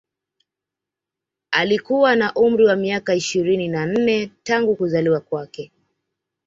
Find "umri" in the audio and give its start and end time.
2.33-2.65